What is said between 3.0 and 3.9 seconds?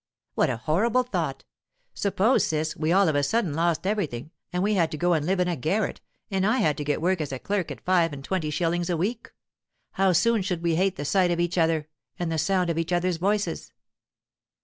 of a sudden lost